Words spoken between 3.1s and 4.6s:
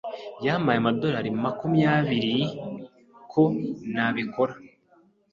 ko ntabikora.